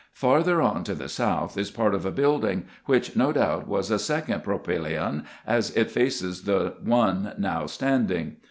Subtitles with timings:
[0.13, 3.99] Farther on to the south is part of a building, which no doubt was a
[3.99, 8.37] second propyheon, as it faces the one now standing.